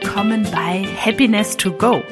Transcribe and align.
willkommen 0.00 0.42
bei 0.50 0.82
Happiness 0.96 1.56
to 1.56 1.70
Go, 1.70 2.02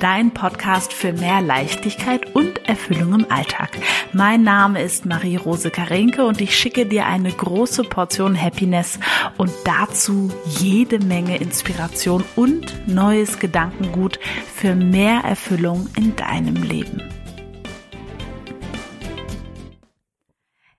dein 0.00 0.32
Podcast 0.32 0.94
für 0.94 1.12
mehr 1.12 1.42
Leichtigkeit 1.42 2.34
und 2.34 2.66
Erfüllung 2.66 3.12
im 3.12 3.30
Alltag. 3.30 3.68
Mein 4.14 4.44
Name 4.44 4.80
ist 4.80 5.04
Marie-Rose 5.04 5.70
Karenke 5.70 6.24
und 6.24 6.40
ich 6.40 6.56
schicke 6.56 6.86
dir 6.86 7.04
eine 7.04 7.30
große 7.30 7.82
Portion 7.84 8.40
Happiness 8.40 8.98
und 9.36 9.52
dazu 9.66 10.30
jede 10.58 11.00
Menge 11.00 11.36
Inspiration 11.36 12.24
und 12.34 12.88
neues 12.88 13.38
Gedankengut 13.38 14.18
für 14.46 14.74
mehr 14.74 15.20
Erfüllung 15.22 15.90
in 15.98 16.16
deinem 16.16 16.62
Leben. 16.62 17.02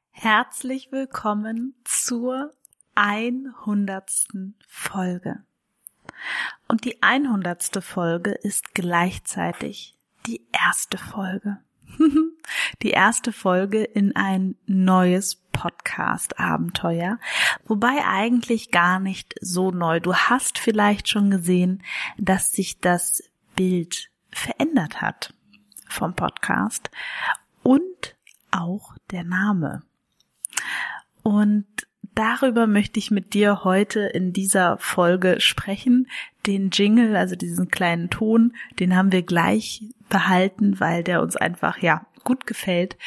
Herzlich 0.09 0.91
willkommen 0.91 1.75
zur 1.83 2.49
100. 2.95 4.09
Folge. 4.67 5.43
Und 6.73 6.85
die 6.85 7.03
100. 7.03 7.83
Folge 7.83 8.31
ist 8.31 8.73
gleichzeitig 8.73 9.95
die 10.25 10.41
erste 10.51 10.97
Folge. 10.97 11.59
die 12.81 12.89
erste 12.89 13.31
Folge 13.31 13.83
in 13.83 14.15
ein 14.15 14.55
neues 14.65 15.35
Podcast-Abenteuer, 15.51 17.19
wobei 17.67 18.03
eigentlich 18.07 18.71
gar 18.71 18.99
nicht 18.99 19.35
so 19.39 19.69
neu. 19.69 19.99
Du 19.99 20.15
hast 20.15 20.57
vielleicht 20.57 21.09
schon 21.09 21.29
gesehen, 21.29 21.83
dass 22.17 22.51
sich 22.51 22.79
das 22.79 23.21
Bild 23.55 24.09
verändert 24.31 24.99
hat 24.99 25.31
vom 25.87 26.15
Podcast 26.15 26.89
und 27.61 28.15
auch 28.49 28.95
der 29.11 29.23
Name. 29.23 29.83
Und 31.21 31.67
darüber 32.15 32.65
möchte 32.65 32.97
ich 32.97 33.11
mit 33.11 33.35
dir 33.35 33.63
heute 33.63 33.99
in 33.99 34.33
dieser 34.33 34.79
Folge 34.79 35.39
sprechen. 35.39 36.07
Den 36.45 36.69
Jingle, 36.71 37.15
also 37.15 37.35
diesen 37.35 37.69
kleinen 37.69 38.09
Ton, 38.09 38.53
den 38.79 38.95
haben 38.95 39.11
wir 39.11 39.23
gleich 39.23 39.83
behalten, 40.09 40.79
weil 40.79 41.03
der 41.03 41.21
uns 41.21 41.35
einfach 41.35 41.79
ja 41.79 42.05
gut 42.23 42.45
gefällt. 42.45 42.97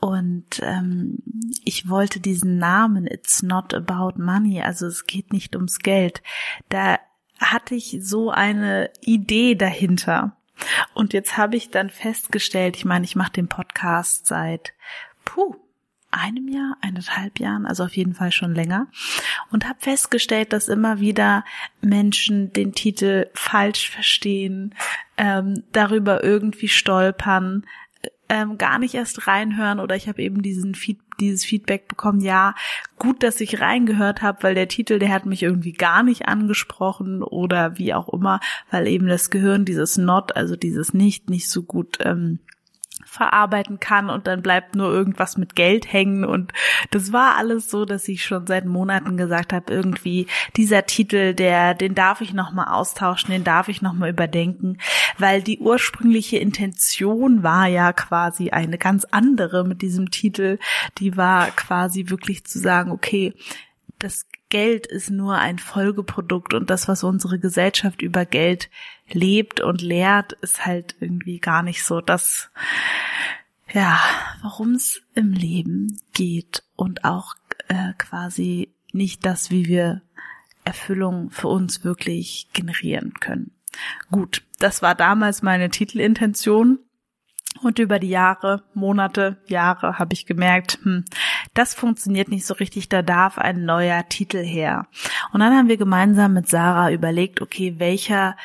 Und 0.00 0.60
ähm, 0.62 1.18
ich 1.64 1.88
wollte 1.88 2.20
diesen 2.20 2.56
Namen 2.56 3.06
It's 3.06 3.42
not 3.42 3.74
about 3.74 4.20
money, 4.20 4.62
also 4.62 4.86
es 4.86 5.06
geht 5.06 5.32
nicht 5.32 5.54
ums 5.54 5.78
Geld. 5.80 6.22
Da 6.70 6.98
hatte 7.38 7.74
ich 7.74 7.98
so 8.00 8.30
eine 8.30 8.90
Idee 9.00 9.54
dahinter. 9.54 10.36
Und 10.94 11.12
jetzt 11.12 11.36
habe 11.36 11.56
ich 11.56 11.70
dann 11.70 11.90
festgestellt, 11.90 12.76
ich 12.76 12.84
meine, 12.84 13.04
ich 13.04 13.16
mache 13.16 13.32
den 13.32 13.48
Podcast 13.48 14.26
seit 14.26 14.72
puh, 15.24 15.56
einem 16.10 16.48
Jahr, 16.48 16.76
eineinhalb 16.80 17.38
Jahren, 17.38 17.66
also 17.66 17.84
auf 17.84 17.96
jeden 17.96 18.14
Fall 18.14 18.32
schon 18.32 18.54
länger, 18.54 18.88
und 19.50 19.68
habe 19.68 19.78
festgestellt, 19.80 20.52
dass 20.52 20.68
immer 20.68 21.00
wieder 21.00 21.44
Menschen 21.80 22.52
den 22.52 22.72
Titel 22.72 23.26
falsch 23.34 23.90
verstehen, 23.90 24.74
ähm, 25.16 25.64
darüber 25.72 26.24
irgendwie 26.24 26.68
stolpern, 26.68 27.64
ähm, 28.30 28.58
gar 28.58 28.78
nicht 28.78 28.94
erst 28.94 29.26
reinhören 29.26 29.80
oder 29.80 29.96
ich 29.96 30.08
habe 30.08 30.22
eben 30.22 30.40
diesen 30.40 30.76
Feed, 30.76 31.00
dieses 31.18 31.44
Feedback 31.44 31.88
bekommen, 31.88 32.20
ja, 32.20 32.54
gut, 32.96 33.22
dass 33.22 33.40
ich 33.40 33.60
reingehört 33.60 34.22
habe, 34.22 34.42
weil 34.44 34.54
der 34.54 34.68
Titel, 34.68 35.00
der 35.00 35.10
hat 35.10 35.26
mich 35.26 35.42
irgendwie 35.42 35.72
gar 35.72 36.02
nicht 36.02 36.28
angesprochen 36.28 37.22
oder 37.22 37.76
wie 37.76 37.92
auch 37.92 38.08
immer, 38.08 38.40
weil 38.70 38.86
eben 38.86 39.08
das 39.08 39.30
Gehirn 39.30 39.64
dieses 39.64 39.98
Not, 39.98 40.36
also 40.36 40.54
dieses 40.54 40.94
Nicht, 40.94 41.28
nicht 41.28 41.50
so 41.50 41.64
gut 41.64 41.98
ähm, 42.00 42.38
verarbeiten 43.10 43.80
kann 43.80 44.08
und 44.08 44.28
dann 44.28 44.40
bleibt 44.40 44.76
nur 44.76 44.88
irgendwas 44.88 45.36
mit 45.36 45.56
Geld 45.56 45.92
hängen. 45.92 46.24
Und 46.24 46.52
das 46.92 47.12
war 47.12 47.36
alles 47.36 47.68
so, 47.68 47.84
dass 47.84 48.06
ich 48.06 48.24
schon 48.24 48.46
seit 48.46 48.66
Monaten 48.66 49.16
gesagt 49.16 49.52
habe, 49.52 49.72
irgendwie 49.72 50.28
dieser 50.56 50.86
Titel, 50.86 51.34
der 51.34 51.74
den 51.74 51.96
darf 51.96 52.20
ich 52.20 52.32
noch 52.32 52.52
mal 52.52 52.72
austauschen, 52.72 53.32
den 53.32 53.42
darf 53.42 53.68
ich 53.68 53.82
noch 53.82 53.94
mal 53.94 54.10
überdenken, 54.10 54.78
weil 55.18 55.42
die 55.42 55.58
ursprüngliche 55.58 56.38
Intention 56.38 57.42
war 57.42 57.66
ja 57.66 57.92
quasi 57.92 58.50
eine 58.50 58.78
ganz 58.78 59.04
andere 59.10 59.64
mit 59.64 59.82
diesem 59.82 60.12
Titel, 60.12 60.58
die 60.98 61.16
war 61.16 61.48
quasi 61.50 62.10
wirklich 62.10 62.44
zu 62.44 62.60
sagen, 62.60 62.92
okay, 62.92 63.34
das 63.98 64.29
Geld 64.50 64.86
ist 64.86 65.10
nur 65.10 65.38
ein 65.38 65.58
Folgeprodukt 65.58 66.52
und 66.54 66.68
das, 66.68 66.88
was 66.88 67.04
unsere 67.04 67.38
Gesellschaft 67.38 68.02
über 68.02 68.26
Geld 68.26 68.68
lebt 69.08 69.60
und 69.60 69.80
lehrt, 69.80 70.34
ist 70.34 70.66
halt 70.66 70.96
irgendwie 71.00 71.38
gar 71.38 71.62
nicht 71.62 71.84
so 71.84 72.00
das, 72.00 72.50
ja, 73.72 73.98
worum 74.42 74.72
es 74.72 75.02
im 75.14 75.32
Leben 75.32 75.98
geht 76.12 76.64
und 76.76 77.04
auch 77.04 77.36
äh, 77.68 77.94
quasi 77.96 78.74
nicht 78.92 79.24
das, 79.24 79.50
wie 79.50 79.66
wir 79.66 80.02
Erfüllung 80.64 81.30
für 81.30 81.48
uns 81.48 81.84
wirklich 81.84 82.48
generieren 82.52 83.14
können. 83.14 83.52
Gut, 84.10 84.42
das 84.58 84.82
war 84.82 84.94
damals 84.94 85.42
meine 85.42 85.70
Titelintention. 85.70 86.80
Und 87.62 87.78
über 87.78 87.98
die 87.98 88.08
Jahre, 88.08 88.62
Monate, 88.74 89.36
Jahre 89.46 89.98
habe 89.98 90.14
ich 90.14 90.24
gemerkt, 90.24 90.78
hm, 90.82 91.04
das 91.52 91.74
funktioniert 91.74 92.28
nicht 92.28 92.46
so 92.46 92.54
richtig, 92.54 92.88
da 92.88 93.02
darf 93.02 93.38
ein 93.38 93.64
neuer 93.64 94.08
Titel 94.08 94.42
her. 94.42 94.86
Und 95.32 95.40
dann 95.40 95.54
haben 95.54 95.68
wir 95.68 95.76
gemeinsam 95.76 96.32
mit 96.32 96.48
Sarah 96.48 96.90
überlegt, 96.90 97.42
okay, 97.42 97.74
welcher 97.78 98.36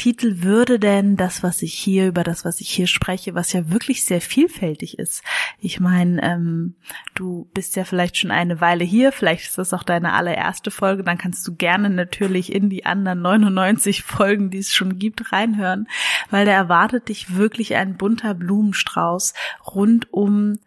Titel 0.00 0.42
würde 0.42 0.78
denn 0.78 1.18
das, 1.18 1.42
was 1.42 1.60
ich 1.60 1.74
hier, 1.74 2.08
über 2.08 2.24
das, 2.24 2.46
was 2.46 2.62
ich 2.62 2.70
hier 2.70 2.86
spreche, 2.86 3.34
was 3.34 3.52
ja 3.52 3.68
wirklich 3.68 4.06
sehr 4.06 4.22
vielfältig 4.22 4.98
ist. 4.98 5.22
Ich 5.58 5.78
meine, 5.78 6.22
ähm, 6.22 6.74
du 7.14 7.50
bist 7.52 7.76
ja 7.76 7.84
vielleicht 7.84 8.16
schon 8.16 8.30
eine 8.30 8.62
Weile 8.62 8.82
hier, 8.82 9.12
vielleicht 9.12 9.48
ist 9.48 9.58
das 9.58 9.74
auch 9.74 9.82
deine 9.82 10.14
allererste 10.14 10.70
Folge, 10.70 11.04
dann 11.04 11.18
kannst 11.18 11.46
du 11.46 11.54
gerne 11.54 11.90
natürlich 11.90 12.50
in 12.50 12.70
die 12.70 12.86
anderen 12.86 13.20
99 13.20 14.02
Folgen, 14.02 14.48
die 14.48 14.60
es 14.60 14.72
schon 14.72 14.98
gibt, 14.98 15.34
reinhören, 15.34 15.86
weil 16.30 16.46
da 16.46 16.52
erwartet 16.52 17.10
dich 17.10 17.36
wirklich 17.36 17.76
ein 17.76 17.98
bunter 17.98 18.32
Blumenstrauß 18.32 19.34
rund 19.74 20.10
um 20.14 20.58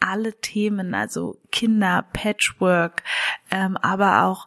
alle 0.00 0.38
Themen, 0.38 0.92
also 0.92 1.38
Kinder, 1.50 2.04
Patchwork, 2.12 3.04
ähm, 3.50 3.78
aber 3.78 4.24
auch 4.24 4.46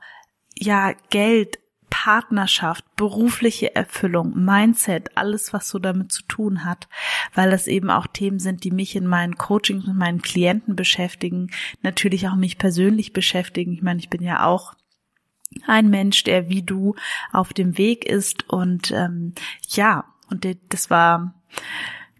ja 0.55 0.93
Geld, 1.09 1.57
Partnerschaft, 1.89 2.83
berufliche 2.95 3.75
Erfüllung, 3.75 4.33
Mindset, 4.43 5.17
alles, 5.17 5.53
was 5.53 5.69
so 5.69 5.79
damit 5.79 6.11
zu 6.11 6.23
tun 6.23 6.65
hat, 6.65 6.87
weil 7.33 7.51
das 7.51 7.67
eben 7.67 7.89
auch 7.89 8.07
Themen 8.07 8.39
sind, 8.39 8.63
die 8.63 8.71
mich 8.71 8.95
in 8.95 9.07
meinen 9.07 9.37
Coachings 9.37 9.87
mit 9.87 9.95
meinen 9.95 10.21
Klienten 10.21 10.75
beschäftigen, 10.75 11.51
natürlich 11.81 12.27
auch 12.27 12.35
mich 12.35 12.57
persönlich 12.57 13.13
beschäftigen. 13.13 13.73
Ich 13.73 13.81
meine, 13.81 13.99
ich 13.99 14.09
bin 14.09 14.21
ja 14.21 14.45
auch 14.45 14.73
ein 15.67 15.89
Mensch, 15.89 16.23
der 16.23 16.49
wie 16.49 16.63
du 16.63 16.95
auf 17.31 17.53
dem 17.53 17.77
Weg 17.77 18.05
ist 18.05 18.49
und 18.49 18.91
ähm, 18.91 19.33
ja, 19.69 20.05
und 20.29 20.45
das 20.69 20.89
war 20.89 21.33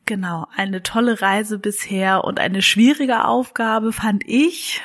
genau 0.05 0.47
eine 0.55 0.83
tolle 0.83 1.21
Reise 1.21 1.59
bisher 1.59 2.23
und 2.23 2.39
eine 2.39 2.61
schwierige 2.61 3.25
Aufgabe 3.25 3.91
fand 3.91 4.23
ich. 4.25 4.81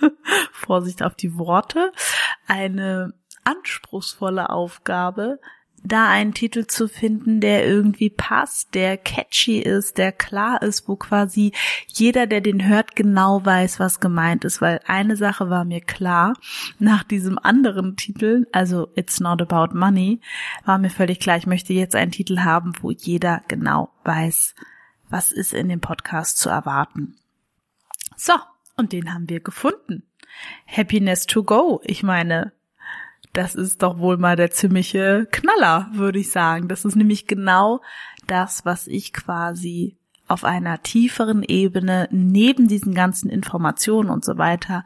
Vorsicht 0.52 1.02
auf 1.02 1.14
die 1.14 1.36
Worte. 1.36 1.92
Eine 2.46 3.14
anspruchsvolle 3.46 4.50
Aufgabe, 4.50 5.38
da 5.86 6.08
einen 6.08 6.34
Titel 6.34 6.66
zu 6.66 6.88
finden, 6.88 7.40
der 7.40 7.66
irgendwie 7.66 8.10
passt, 8.10 8.74
der 8.74 8.96
catchy 8.96 9.60
ist, 9.60 9.98
der 9.98 10.12
klar 10.12 10.62
ist, 10.62 10.88
wo 10.88 10.96
quasi 10.96 11.52
jeder, 11.86 12.26
der 12.26 12.40
den 12.40 12.66
hört, 12.66 12.96
genau 12.96 13.44
weiß, 13.44 13.78
was 13.78 14.00
gemeint 14.00 14.44
ist, 14.44 14.60
weil 14.60 14.80
eine 14.86 15.16
Sache 15.16 15.48
war 15.48 15.64
mir 15.64 15.80
klar, 15.80 16.34
nach 16.78 17.04
diesem 17.04 17.38
anderen 17.38 17.96
Titel, 17.96 18.46
also 18.52 18.88
It's 18.96 19.20
Not 19.20 19.40
About 19.42 19.76
Money, 19.78 20.20
war 20.64 20.78
mir 20.78 20.90
völlig 20.90 21.20
klar, 21.20 21.36
ich 21.36 21.46
möchte 21.46 21.72
jetzt 21.72 21.94
einen 21.94 22.12
Titel 22.12 22.40
haben, 22.40 22.72
wo 22.80 22.90
jeder 22.90 23.42
genau 23.48 23.90
weiß, 24.04 24.54
was 25.08 25.30
ist 25.30 25.54
in 25.54 25.68
dem 25.68 25.80
Podcast 25.80 26.38
zu 26.38 26.48
erwarten. 26.48 27.16
So, 28.16 28.32
und 28.76 28.92
den 28.92 29.14
haben 29.14 29.28
wir 29.28 29.40
gefunden. 29.40 30.02
Happiness 30.66 31.26
to 31.26 31.44
go. 31.44 31.80
Ich 31.84 32.02
meine, 32.02 32.52
das 33.36 33.54
ist 33.54 33.82
doch 33.82 33.98
wohl 33.98 34.16
mal 34.16 34.36
der 34.36 34.50
ziemliche 34.50 35.26
Knaller, 35.30 35.90
würde 35.92 36.18
ich 36.18 36.30
sagen. 36.30 36.68
Das 36.68 36.84
ist 36.84 36.96
nämlich 36.96 37.26
genau 37.26 37.82
das, 38.26 38.64
was 38.64 38.86
ich 38.86 39.12
quasi 39.12 39.96
auf 40.26 40.42
einer 40.42 40.82
tieferen 40.82 41.42
Ebene 41.42 42.08
neben 42.10 42.66
diesen 42.66 42.94
ganzen 42.94 43.30
Informationen 43.30 44.10
und 44.10 44.24
so 44.24 44.38
weiter 44.38 44.84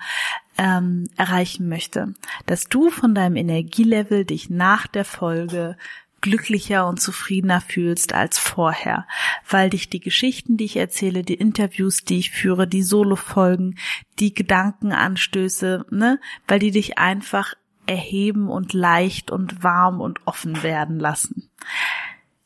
ähm, 0.58 1.08
erreichen 1.16 1.68
möchte. 1.68 2.14
Dass 2.46 2.64
du 2.64 2.90
von 2.90 3.14
deinem 3.14 3.36
Energielevel 3.36 4.24
dich 4.24 4.50
nach 4.50 4.86
der 4.86 5.04
Folge 5.04 5.76
glücklicher 6.20 6.86
und 6.86 7.00
zufriedener 7.00 7.60
fühlst 7.60 8.12
als 8.12 8.38
vorher, 8.38 9.06
weil 9.48 9.70
dich 9.70 9.88
die 9.88 10.00
Geschichten, 10.00 10.56
die 10.56 10.64
ich 10.64 10.76
erzähle, 10.76 11.22
die 11.22 11.34
Interviews, 11.34 12.04
die 12.04 12.18
ich 12.18 12.30
führe, 12.30 12.66
die 12.66 12.82
Solo-Folgen, 12.82 13.78
die 14.18 14.34
Gedankenanstöße, 14.34 15.86
ne, 15.90 16.20
weil 16.46 16.58
die 16.58 16.72
dich 16.72 16.98
einfach 16.98 17.54
erheben 17.90 18.48
und 18.48 18.72
leicht 18.72 19.30
und 19.30 19.62
warm 19.64 20.00
und 20.00 20.26
offen 20.26 20.62
werden 20.62 20.98
lassen. 20.98 21.50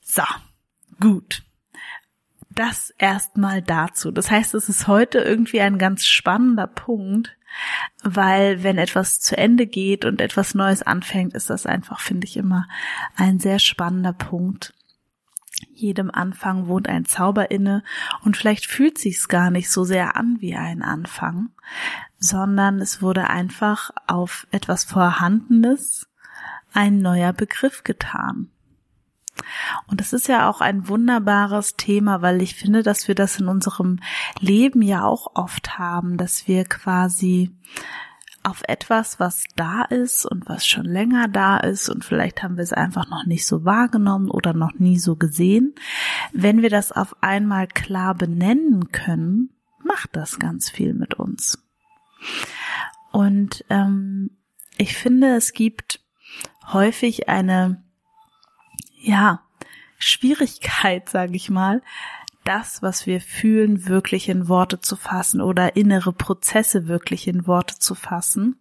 So, 0.01 0.25
gut. 1.01 1.43
das 2.51 2.91
erstmal 2.99 3.63
dazu. 3.63 4.11
Das 4.11 4.31
heißt, 4.31 4.55
es 4.55 4.69
ist 4.69 4.87
heute 4.87 5.19
irgendwie 5.19 5.61
ein 5.61 5.79
ganz 5.79 6.05
spannender 6.05 6.67
Punkt, 6.69 7.37
weil 8.03 8.63
wenn 8.63 8.79
etwas 8.79 9.21
zu 9.21 9.37
Ende 9.37 9.67
geht 9.67 10.05
und 10.05 10.21
etwas 10.21 10.55
Neues 10.55 10.83
anfängt, 10.83 11.35
ist 11.35 11.51
das 11.51 11.67
einfach, 11.67 12.01
finde 12.01 12.27
ich, 12.27 12.37
immer 12.37 12.67
ein 13.17 13.39
sehr 13.41 13.59
spannender 13.59 14.13
Punkt. 14.13 14.74
Jedem 15.75 16.11
Anfang 16.11 16.67
wohnt 16.67 16.89
ein 16.89 17.05
Zauber 17.05 17.51
inne 17.51 17.83
und 18.23 18.37
vielleicht 18.37 18.67
fühlt 18.67 18.99
sich's 18.99 19.29
gar 19.29 19.51
nicht 19.51 19.71
so 19.71 19.85
sehr 19.85 20.17
an 20.17 20.37
wie 20.41 20.55
ein 20.55 20.83
Anfang, 20.83 21.51
sondern 22.19 22.81
es 22.81 23.03
wurde 23.03 23.29
einfach 23.29 23.91
auf 24.07 24.47
etwas 24.51 24.85
Vorhandenes 24.85 26.09
ein 26.73 26.99
neuer 26.99 27.33
Begriff 27.33 27.85
getan. 27.85 28.51
Und 29.87 30.01
das 30.01 30.13
ist 30.13 30.29
ja 30.29 30.49
auch 30.49 30.61
ein 30.61 30.89
wunderbares 30.89 31.77
Thema, 31.77 32.23
weil 32.23 32.41
ich 32.41 32.55
finde, 32.55 32.83
dass 32.83 33.09
wir 33.09 33.15
das 33.15 33.41
in 33.41 33.49
unserem 33.49 33.99
Leben 34.39 34.81
ja 34.83 35.05
auch 35.05 35.33
oft 35.35 35.79
haben, 35.79 36.17
dass 36.17 36.47
wir 36.47 36.65
quasi 36.65 37.55
auf 38.45 38.63
etwas, 38.69 39.19
was 39.19 39.45
da 39.57 39.83
ist 39.83 40.27
und 40.27 40.49
was 40.49 40.67
schon 40.67 40.85
länger 40.85 41.29
da 41.29 41.57
ist 41.57 41.89
und 41.89 42.05
vielleicht 42.05 42.43
haben 42.43 42.57
wir 42.57 42.63
es 42.63 42.73
einfach 42.73 43.09
noch 43.09 43.25
nicht 43.27 43.47
so 43.47 43.65
wahrgenommen 43.65 44.31
oder 44.31 44.53
noch 44.53 44.75
nie 44.75 44.99
so 44.99 45.17
gesehen. 45.17 45.75
Wenn 46.33 46.63
wir 46.63 46.71
das 46.71 46.93
auf 46.93 47.17
einmal 47.23 47.67
klar 47.67 48.15
benennen 48.15 48.93
können, 48.93 49.51
macht 49.83 50.15
das 50.15 50.39
ganz 50.39 50.71
viel 50.71 50.93
mit 50.95 51.15
uns. 51.15 51.59
Und 53.13 53.65
ähm, 53.71 54.31
ich 54.77 54.97
finde, 54.97 55.37
es 55.37 55.53
gibt 55.53 56.01
häufig 56.73 57.29
eine 57.29 57.83
ja, 59.01 59.43
Schwierigkeit, 59.99 61.09
sage 61.09 61.35
ich 61.35 61.51
mal, 61.51 61.83
das, 62.45 62.83
was 62.83 63.07
wir 63.07 63.21
fühlen, 63.21 63.87
wirklich 63.87 64.29
in 64.29 64.49
Worte 64.49 64.81
zu 64.81 64.97
fassen 64.97 65.41
oder 65.41 65.77
innere 65.77 66.13
Prozesse 66.13 66.87
wirklich 66.87 67.27
in 67.27 67.47
Worte 67.47 67.79
zu 67.79 67.95
fassen. 67.95 68.57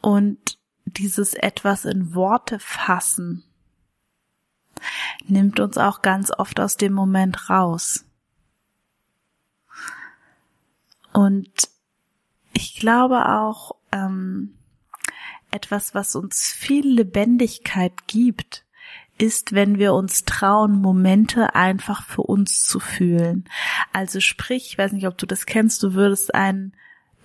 Und 0.00 0.58
dieses 0.86 1.34
etwas 1.34 1.84
in 1.84 2.14
Worte 2.14 2.58
fassen 2.58 3.44
nimmt 5.26 5.60
uns 5.60 5.78
auch 5.78 6.02
ganz 6.02 6.30
oft 6.30 6.60
aus 6.60 6.76
dem 6.76 6.92
Moment 6.92 7.48
raus. 7.50 8.04
Und 11.12 11.68
ich 12.52 12.76
glaube 12.76 13.28
auch, 13.28 13.76
ähm, 13.92 14.56
etwas, 15.50 15.94
was 15.94 16.16
uns 16.16 16.48
viel 16.52 16.86
Lebendigkeit 16.86 18.08
gibt, 18.08 18.64
ist, 19.18 19.52
wenn 19.54 19.78
wir 19.78 19.94
uns 19.94 20.24
trauen, 20.24 20.80
Momente 20.80 21.54
einfach 21.54 22.04
für 22.04 22.22
uns 22.22 22.66
zu 22.66 22.80
fühlen. 22.80 23.44
Also 23.92 24.20
sprich, 24.20 24.68
ich 24.70 24.78
weiß 24.78 24.92
nicht, 24.92 25.06
ob 25.06 25.16
du 25.18 25.26
das 25.26 25.46
kennst, 25.46 25.82
du 25.82 25.94
würdest 25.94 26.34
ein 26.34 26.72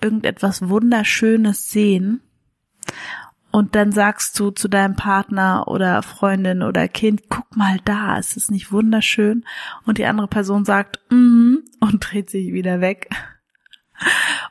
irgendetwas 0.00 0.68
Wunderschönes 0.68 1.70
sehen 1.70 2.22
und 3.52 3.74
dann 3.74 3.90
sagst 3.90 4.38
du 4.38 4.50
zu 4.50 4.68
deinem 4.68 4.94
Partner 4.94 5.66
oder 5.66 6.02
Freundin 6.02 6.62
oder 6.62 6.86
Kind, 6.86 7.22
guck 7.28 7.56
mal 7.56 7.78
da, 7.84 8.16
ist 8.16 8.36
es 8.36 8.50
nicht 8.50 8.70
wunderschön? 8.70 9.44
Und 9.84 9.98
die 9.98 10.06
andere 10.06 10.28
Person 10.28 10.64
sagt, 10.64 11.00
mm, 11.10 11.56
und 11.80 11.98
dreht 12.00 12.30
sich 12.30 12.52
wieder 12.52 12.80
weg. 12.80 13.10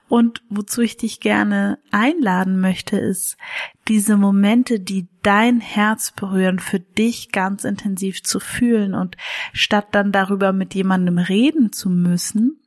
Und 0.09 0.41
wozu 0.49 0.81
ich 0.81 0.97
dich 0.97 1.19
gerne 1.19 1.77
einladen 1.91 2.59
möchte, 2.59 2.97
ist, 2.97 3.37
diese 3.87 4.17
Momente, 4.17 4.79
die 4.79 5.07
dein 5.21 5.61
Herz 5.61 6.11
berühren, 6.11 6.59
für 6.59 6.79
dich 6.79 7.31
ganz 7.31 7.63
intensiv 7.63 8.23
zu 8.23 8.39
fühlen 8.39 8.95
und 8.95 9.17
statt 9.53 9.89
dann 9.91 10.11
darüber 10.11 10.51
mit 10.51 10.73
jemandem 10.73 11.19
reden 11.19 11.71
zu 11.71 11.89
müssen, 11.89 12.59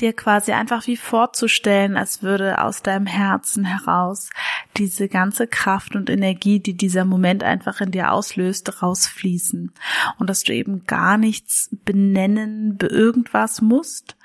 dir 0.00 0.14
quasi 0.14 0.52
einfach 0.52 0.86
wie 0.86 0.96
vorzustellen, 0.96 1.96
als 1.96 2.22
würde 2.22 2.62
aus 2.62 2.82
deinem 2.82 3.06
Herzen 3.06 3.64
heraus 3.64 4.30
diese 4.76 5.08
ganze 5.08 5.46
Kraft 5.46 5.94
und 5.94 6.10
Energie, 6.10 6.60
die 6.60 6.76
dieser 6.76 7.04
Moment 7.04 7.44
einfach 7.44 7.80
in 7.80 7.90
dir 7.90 8.10
auslöst, 8.10 8.82
rausfließen. 8.82 9.72
Und 10.18 10.30
dass 10.30 10.42
du 10.42 10.54
eben 10.54 10.84
gar 10.84 11.18
nichts 11.18 11.70
benennen, 11.84 12.76
be 12.76 12.86
irgendwas 12.86 13.60
musst, 13.60 14.16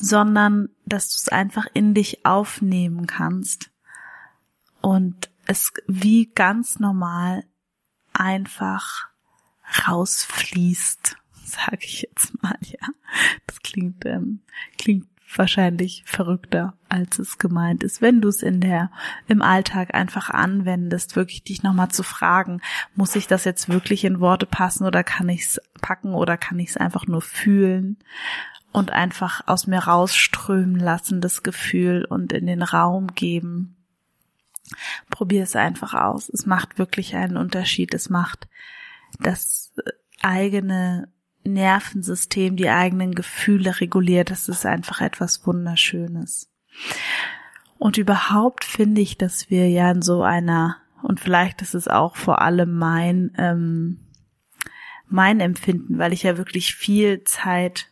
sondern 0.00 0.70
dass 0.86 1.10
du 1.10 1.16
es 1.16 1.28
einfach 1.28 1.66
in 1.74 1.94
dich 1.94 2.24
aufnehmen 2.24 3.06
kannst 3.06 3.70
und 4.80 5.30
es 5.46 5.72
wie 5.86 6.30
ganz 6.34 6.78
normal 6.80 7.44
einfach 8.12 9.08
rausfließt, 9.86 11.16
sage 11.44 11.78
ich 11.82 12.02
jetzt 12.02 12.42
mal, 12.42 12.56
ja. 12.62 12.88
Das 13.46 13.60
klingt 13.60 14.04
ähm, 14.06 14.40
klingt 14.78 15.06
wahrscheinlich 15.36 16.02
verrückter, 16.06 16.74
als 16.88 17.18
es 17.18 17.38
gemeint 17.38 17.84
ist. 17.84 18.02
Wenn 18.02 18.20
du 18.20 18.28
es 18.28 18.42
in 18.42 18.60
der, 18.60 18.90
im 19.28 19.42
Alltag 19.42 19.94
einfach 19.94 20.30
anwendest, 20.30 21.14
wirklich 21.14 21.44
dich 21.44 21.62
nochmal 21.62 21.90
zu 21.90 22.02
fragen, 22.02 22.60
muss 22.94 23.14
ich 23.14 23.26
das 23.26 23.44
jetzt 23.44 23.68
wirklich 23.68 24.04
in 24.04 24.18
Worte 24.18 24.46
passen 24.46 24.86
oder 24.86 25.04
kann 25.04 25.28
ich 25.28 25.42
es 25.42 25.60
packen 25.80 26.14
oder 26.14 26.36
kann 26.36 26.58
ich 26.58 26.70
es 26.70 26.76
einfach 26.76 27.06
nur 27.06 27.22
fühlen? 27.22 27.98
Und 28.72 28.92
einfach 28.92 29.42
aus 29.46 29.66
mir 29.66 29.80
rausströmen 29.80 30.78
lassen, 30.78 31.20
das 31.20 31.42
Gefühl 31.42 32.04
und 32.04 32.32
in 32.32 32.46
den 32.46 32.62
Raum 32.62 33.08
geben. 33.08 33.76
Probier 35.10 35.42
es 35.42 35.56
einfach 35.56 35.94
aus. 35.94 36.28
Es 36.28 36.46
macht 36.46 36.78
wirklich 36.78 37.16
einen 37.16 37.36
Unterschied. 37.36 37.92
Es 37.94 38.08
macht 38.08 38.48
das 39.18 39.72
eigene 40.22 41.08
Nervensystem, 41.44 42.56
die 42.56 42.68
eigenen 42.68 43.14
Gefühle 43.14 43.80
reguliert. 43.80 44.30
Das 44.30 44.48
ist 44.48 44.64
einfach 44.66 45.00
etwas 45.00 45.44
Wunderschönes. 45.46 46.48
Und 47.78 47.98
überhaupt 47.98 48.64
finde 48.64 49.00
ich, 49.00 49.18
dass 49.18 49.50
wir 49.50 49.68
ja 49.68 49.90
in 49.90 50.02
so 50.02 50.22
einer, 50.22 50.76
und 51.02 51.18
vielleicht 51.18 51.62
ist 51.62 51.74
es 51.74 51.88
auch 51.88 52.14
vor 52.14 52.42
allem 52.42 52.76
mein, 52.76 53.32
ähm, 53.38 54.00
mein 55.08 55.40
Empfinden, 55.40 55.98
weil 55.98 56.12
ich 56.12 56.22
ja 56.22 56.36
wirklich 56.36 56.74
viel 56.74 57.24
Zeit 57.24 57.89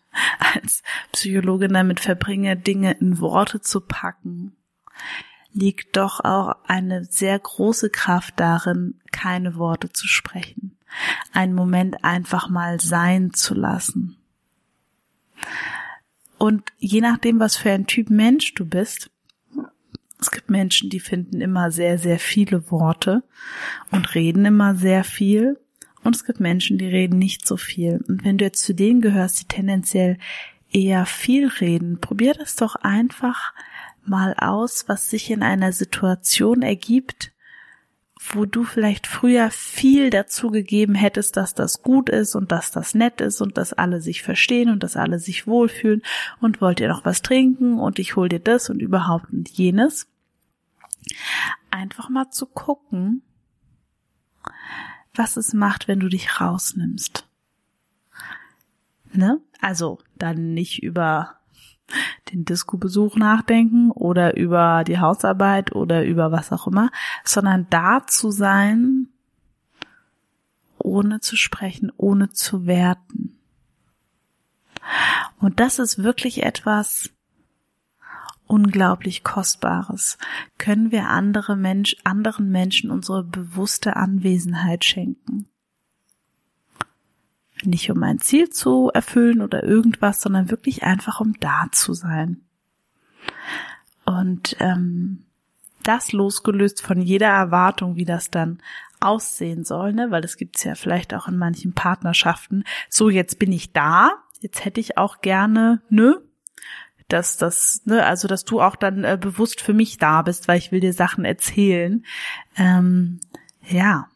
als 0.55 0.83
Psychologin 1.13 1.73
damit 1.73 2.01
verbringe, 2.01 2.57
Dinge 2.57 2.93
in 2.93 3.21
Worte 3.21 3.61
zu 3.61 3.81
packen, 3.81 4.57
liegt 5.53 5.97
doch 5.97 6.21
auch 6.21 6.57
eine 6.67 7.05
sehr 7.05 7.39
große 7.39 7.91
Kraft 7.91 8.35
darin, 8.39 9.01
keine 9.13 9.57
Worte 9.57 9.91
zu 9.91 10.07
sprechen, 10.07 10.77
einen 11.33 11.55
Moment 11.55 12.05
einfach 12.05 12.49
mal 12.49 12.81
sein 12.81 13.33
zu 13.33 13.55
lassen. 13.55 14.17
Und 16.37 16.73
je 16.79 17.01
nachdem, 17.01 17.41
was 17.41 17.57
für 17.57 17.71
ein 17.71 17.87
Typ 17.87 18.11
Mensch 18.11 18.55
du 18.55 18.65
bist, 18.65 19.11
es 20.21 20.31
gibt 20.31 20.51
Menschen, 20.51 20.91
die 20.91 21.01
finden 21.01 21.41
immer 21.41 21.71
sehr, 21.71 21.99
sehr 21.99 22.19
viele 22.19 22.71
Worte 22.71 23.23
und 23.91 24.15
reden 24.15 24.45
immer 24.45 24.75
sehr 24.75 25.05
viel. 25.05 25.61
Und 26.09 26.17
es 26.17 26.25
gibt 26.25 26.41
Menschen, 26.41 26.79
die 26.79 26.87
reden 26.87 27.19
nicht 27.19 27.47
so 27.47 27.59
viel. 27.59 28.03
Und 28.09 28.25
wenn 28.25 28.39
du 28.39 28.47
jetzt 28.47 28.65
zu 28.65 28.75
denen 28.75 29.03
gehörst, 29.03 29.43
die 29.43 29.45
tendenziell 29.45 30.17
eher 30.73 31.05
viel 31.05 31.49
reden, 31.49 32.01
probier 32.01 32.33
das 32.33 32.57
doch 32.57 32.77
einfach 32.77 33.53
mal 34.07 34.33
aus, 34.39 34.89
was 34.89 35.11
sich 35.11 35.31
in 35.31 35.43
einer 35.43 35.71
Situation 35.73 36.63
ergibt, 36.63 37.35
wo 38.33 38.47
du 38.47 38.65
vielleicht 38.65 39.07
früher 39.07 39.51
viel 39.51 40.09
dazu 40.09 40.51
gegeben 40.51 40.95
hättest, 40.95 41.37
dass 41.37 41.53
das 41.53 41.83
gut 41.83 42.09
ist 42.09 42.35
und 42.35 42.53
dass 42.53 42.71
das 42.71 42.95
nett 42.95 43.21
ist 43.21 43.43
und 43.43 43.59
dass 43.59 43.75
alle 43.75 44.01
sich 44.01 44.23
verstehen 44.23 44.71
und 44.71 44.83
dass 44.83 44.97
alle 44.97 45.19
sich 45.19 45.47
wohlfühlen 45.47 46.01
und 46.41 46.63
wollt 46.63 46.81
ihr 46.81 46.89
noch 46.89 47.05
was 47.05 47.21
trinken 47.21 47.79
und 47.79 47.99
ich 47.99 48.17
hol 48.17 48.31
dir 48.31 48.41
das 48.41 48.71
und 48.71 48.81
überhaupt 48.81 49.31
und 49.31 49.51
jenes. 49.51 50.09
Einfach 51.71 52.09
mal 52.09 52.31
zu 52.31 52.47
gucken, 52.47 53.21
was 55.19 55.37
es 55.37 55.53
macht, 55.53 55.89
wenn 55.89 56.01
du 56.01 56.09
dich 56.09 56.41
rausnimmst. 56.41 57.27
Ne? 59.13 59.41
Also 59.61 59.99
dann 60.17 60.55
nicht 60.55 60.83
über 60.83 61.35
den 62.33 62.45
Disco-Besuch 62.45 63.17
nachdenken 63.17 63.91
oder 63.91 64.37
über 64.37 64.85
die 64.85 64.99
Hausarbeit 64.99 65.75
oder 65.75 66.05
über 66.05 66.31
was 66.31 66.53
auch 66.53 66.67
immer, 66.67 66.91
sondern 67.25 67.67
da 67.71 68.07
zu 68.07 68.31
sein, 68.31 69.09
ohne 70.79 71.21
zu 71.21 71.37
sprechen, 71.37 71.91
ohne 71.97 72.31
zu 72.31 72.67
werten. 72.67 73.39
Und 75.39 75.61
das 75.61 75.79
ist 75.79 76.03
wirklich 76.03 76.43
etwas, 76.43 77.11
unglaublich 78.49 79.23
Kostbares, 79.23 80.19
können 80.59 80.91
wir 80.91 81.09
andere 81.09 81.57
Mensch, 81.57 81.97
anderen 82.03 82.51
Menschen 82.51 82.91
unsere 82.91 83.23
bewusste 83.23 83.95
Anwesenheit 83.95 84.85
schenken. 84.85 85.47
Nicht 87.65 87.91
um 87.91 88.03
ein 88.03 88.19
Ziel 88.19 88.51
zu 88.51 88.91
erfüllen 88.93 89.41
oder 89.41 89.65
irgendwas, 89.65 90.21
sondern 90.21 90.51
wirklich 90.51 90.83
einfach 90.83 91.21
um 91.21 91.35
da 91.41 91.67
zu 91.73 91.93
sein. 91.93 92.41
Und 94.05 94.57
ähm, 94.61 95.25
das 95.83 96.13
losgelöst 96.13 96.83
von 96.83 97.01
jeder 97.01 97.29
Erwartung, 97.29 97.97
wie 97.97 98.05
das 98.05 98.31
dann 98.31 98.59
aussehen 99.01 99.65
soll, 99.65 99.93
ne? 99.93 100.11
Weil 100.11 100.23
das 100.23 100.37
gibt's 100.37 100.65
ja 100.65 100.75
vielleicht 100.75 101.15
auch 101.15 101.29
in 101.29 101.37
manchen 101.37 101.73
Partnerschaften. 101.73 102.65
So, 102.89 103.11
jetzt 103.11 103.39
bin 103.39 103.53
ich 103.53 103.73
da, 103.73 104.13
jetzt 104.41 104.65
hätte 104.65 104.81
ich 104.81 104.97
auch 104.99 105.21
gerne, 105.21 105.83
ne? 105.89 106.21
Dass 107.09 107.37
das, 107.39 107.83
ne, 107.87 108.05
also 108.05 108.29
dass 108.29 108.45
du 108.45 108.61
auch 108.61 108.77
dann 108.77 109.05
äh, 109.05 109.19
bewusst 109.21 109.61
für 109.61 109.73
mich 109.73 109.97
da 109.97 110.23
bist, 110.23 110.47
weil 110.47 110.59
ich 110.59 110.73
will 110.73 110.81
dir 110.81 110.93
Sachen 110.93 111.25
erzählen. 111.25 112.05
Ähm, 112.57 113.21
ja, 113.67 114.09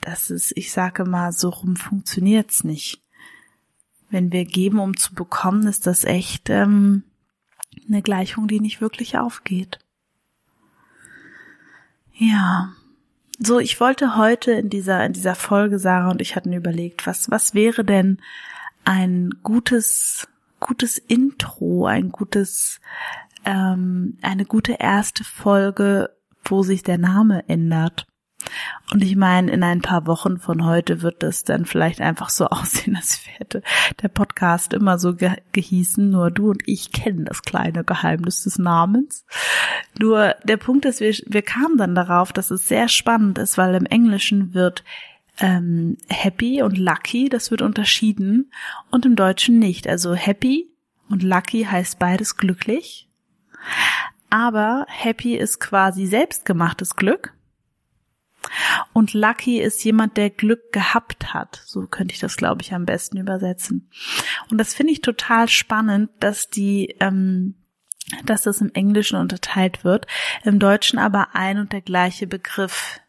das 0.00 0.30
ist, 0.30 0.52
ich 0.56 0.72
sage 0.72 1.04
mal, 1.04 1.32
so 1.32 1.50
rum 1.50 1.76
funktioniert's 1.76 2.64
nicht. 2.64 3.02
Wenn 4.08 4.32
wir 4.32 4.44
geben, 4.44 4.78
um 4.78 4.96
zu 4.96 5.14
bekommen, 5.14 5.66
ist 5.66 5.86
das 5.86 6.04
echt 6.04 6.50
ähm, 6.50 7.04
eine 7.88 8.02
Gleichung, 8.02 8.48
die 8.48 8.60
nicht 8.60 8.80
wirklich 8.80 9.18
aufgeht. 9.18 9.78
Ja. 12.14 12.72
So, 13.38 13.58
ich 13.58 13.80
wollte 13.80 14.16
heute 14.16 14.52
in 14.52 14.68
dieser, 14.68 15.04
in 15.06 15.14
dieser 15.14 15.34
Folge, 15.34 15.78
Sarah 15.78 16.10
und 16.10 16.20
ich 16.20 16.36
hatten 16.36 16.52
überlegt, 16.52 17.06
was, 17.06 17.30
was 17.30 17.54
wäre 17.54 17.84
denn 17.84 18.20
ein 18.84 19.30
gutes, 19.42 20.28
gutes 20.60 20.98
Intro, 20.98 21.86
ein 21.86 22.10
gutes, 22.10 22.80
ähm, 23.44 24.18
eine 24.22 24.44
gute 24.44 24.74
erste 24.74 25.24
Folge, 25.24 26.10
wo 26.44 26.62
sich 26.62 26.82
der 26.82 26.98
Name 26.98 27.48
ändert. 27.48 28.06
Und 28.92 29.02
ich 29.02 29.16
meine, 29.16 29.52
in 29.52 29.62
ein 29.62 29.82
paar 29.82 30.06
Wochen 30.06 30.38
von 30.38 30.64
heute 30.64 31.02
wird 31.02 31.22
es 31.22 31.44
dann 31.44 31.66
vielleicht 31.66 32.00
einfach 32.00 32.30
so 32.30 32.46
aussehen, 32.48 32.96
als 32.96 33.20
wäre 33.26 33.62
der 34.02 34.08
Podcast 34.08 34.72
immer 34.72 34.98
so 34.98 35.14
ge 35.14 35.36
gehießen. 35.52 36.10
Nur 36.10 36.30
du 36.30 36.50
und 36.50 36.62
ich 36.66 36.92
kennen 36.92 37.24
das 37.24 37.42
kleine 37.42 37.84
Geheimnis 37.84 38.42
des 38.44 38.58
Namens. 38.58 39.24
Nur 39.98 40.34
der 40.44 40.56
Punkt 40.56 40.84
ist, 40.84 41.00
wir, 41.00 41.14
wir 41.26 41.42
kamen 41.42 41.76
dann 41.76 41.94
darauf, 41.94 42.32
dass 42.32 42.50
es 42.50 42.66
sehr 42.66 42.88
spannend 42.88 43.38
ist, 43.38 43.58
weil 43.58 43.74
im 43.74 43.86
Englischen 43.86 44.54
wird 44.54 44.84
ähm, 45.40 45.96
happy 46.08 46.62
und 46.62 46.78
lucky, 46.78 47.28
das 47.28 47.50
wird 47.50 47.62
unterschieden 47.62 48.52
und 48.90 49.06
im 49.06 49.16
Deutschen 49.16 49.58
nicht. 49.58 49.88
Also 49.88 50.14
happy 50.14 50.70
und 51.08 51.22
lucky 51.22 51.64
heißt 51.64 51.98
beides 51.98 52.36
glücklich. 52.36 53.08
Aber 54.30 54.86
happy 54.88 55.36
ist 55.36 55.58
quasi 55.58 56.06
selbstgemachtes 56.06 56.94
Glück 56.94 57.34
und 58.92 59.12
Lucky 59.14 59.60
ist 59.60 59.84
jemand, 59.84 60.16
der 60.16 60.30
Glück 60.30 60.72
gehabt 60.72 61.34
hat. 61.34 61.62
So 61.66 61.86
könnte 61.86 62.14
ich 62.14 62.20
das, 62.20 62.36
glaube 62.36 62.62
ich, 62.62 62.72
am 62.72 62.86
besten 62.86 63.18
übersetzen. 63.18 63.90
Und 64.50 64.58
das 64.58 64.74
finde 64.74 64.92
ich 64.92 65.02
total 65.02 65.48
spannend, 65.48 66.10
dass 66.20 66.48
die, 66.48 66.96
ähm, 67.00 67.54
dass 68.24 68.42
das 68.42 68.60
im 68.60 68.72
Englischen 68.72 69.16
unterteilt 69.16 69.84
wird, 69.84 70.06
im 70.42 70.58
Deutschen 70.58 70.98
aber 70.98 71.34
ein 71.34 71.58
und 71.58 71.72
der 71.72 71.82
gleiche 71.82 72.26
Begriff 72.26 73.00